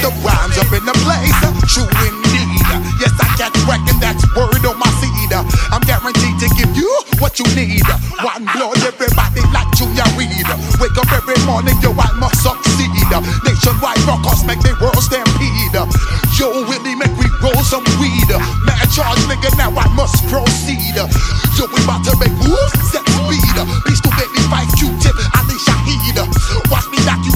[0.00, 1.36] The rhymes up in the place.
[1.68, 2.64] True indeed.
[2.96, 5.32] Yes, I catch wreck and that's word on my seed.
[5.70, 6.88] I'm guaranteed to give you
[7.20, 7.84] what you need.
[8.24, 10.48] One blood, everybody like Junior Reid.
[10.80, 12.90] Wake up every morning, yo, I must succeed.
[13.44, 15.76] Nationwide rockers make the world stampede.
[16.38, 18.30] Yo, Willie, make we roll some weed.
[18.64, 20.96] Man, charge, nigga, now I must proceed.
[20.96, 23.56] Yo, we about to make moves, set speed.
[23.84, 26.16] Beast to baby, fight Q-tip, Ali Shaheed.
[26.70, 27.31] Watch me knock you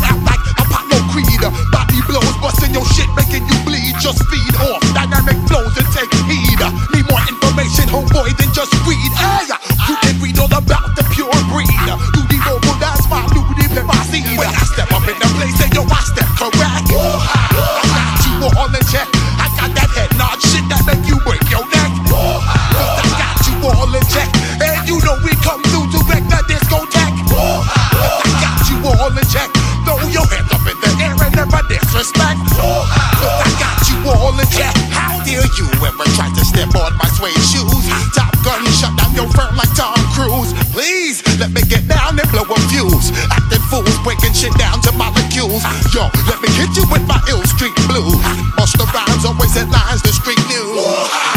[45.56, 45.94] molecules.
[45.94, 48.20] Yo, let me hit you with my ill street blues.
[48.56, 50.84] Busta Rhymes, always headlines, the street news.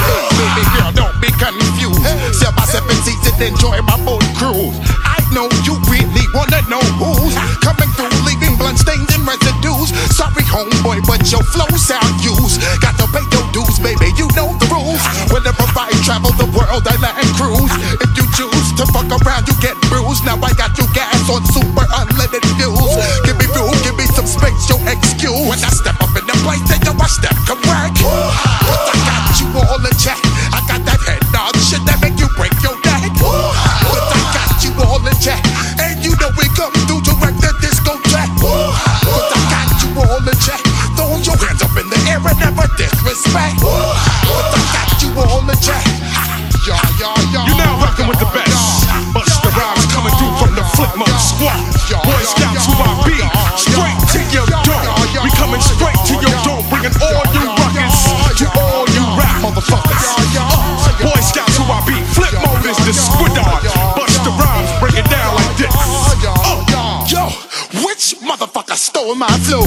[0.03, 2.03] Hey, baby girl, don't be confused.
[2.35, 4.75] Sell my seven seats and enjoy my boat cruise.
[5.03, 9.93] I know you really wanna know who's coming through, leaving blood stains and residues.
[10.15, 12.61] Sorry, homeboy, but your flow sound used.
[12.81, 13.39] Got to pay your
[46.99, 48.83] You now rockin' with the best.
[49.15, 51.55] Busta Rhymes coming through from the Flipmode Squad.
[52.04, 53.15] Boy Scouts who I be.
[53.55, 54.83] Straight to your door.
[55.23, 58.04] We coming straight to your door, bringing all you ruckus
[58.36, 60.11] to all you rap motherfuckers.
[60.36, 61.95] Uh, Boy Scouts who I be.
[62.11, 63.64] Flip Mode is the squidard.
[63.95, 65.71] Busta Rhymes, break it down like this.
[65.71, 67.32] Uh, Yo,
[67.88, 69.64] which motherfucker stole my flow?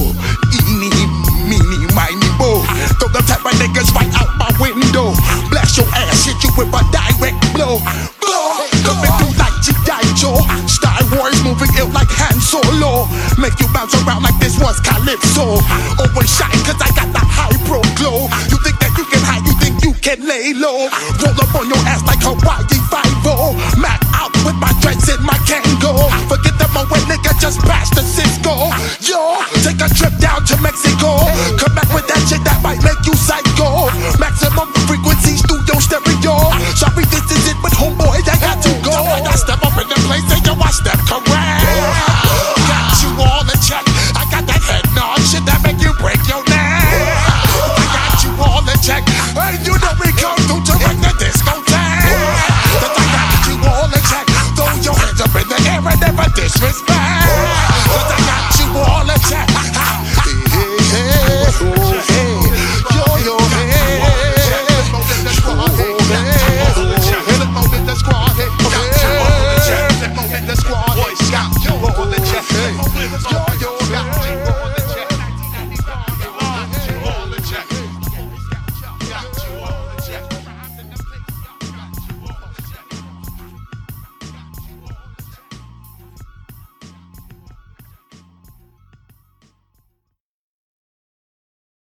[8.87, 10.03] Coming through like G.I.
[10.15, 10.39] Joe.
[10.67, 13.07] Star Wars moving ill like Han Solo.
[13.39, 15.61] Make you bounce around like this was Calypso.
[15.99, 18.27] Always shine cause I got the high pro glow.
[18.51, 20.89] You think that you can hide, you think you can lay low.
[21.21, 22.72] Roll up on your ass like Hawaii